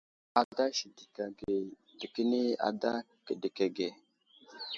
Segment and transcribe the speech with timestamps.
[0.41, 1.59] Ada sədək age
[2.05, 2.95] dekəni ada
[3.27, 3.93] kedək age.